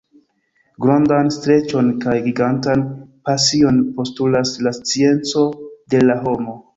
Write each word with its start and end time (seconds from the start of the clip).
Grandan 0.85 1.27
streĉon 1.35 1.91
kaj 2.05 2.15
gigantan 2.27 2.81
pasion 3.29 3.81
postulas 3.99 4.55
la 4.69 4.73
scienco 4.79 5.45
de 5.95 6.01
la 6.07 6.17
homo. 6.25 6.57